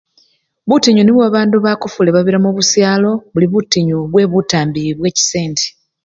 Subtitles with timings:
[0.69, 5.63] Butinyu nibwo babandu bakofule babiramo khusyalo buli butinyu bwebutambi bye chisende.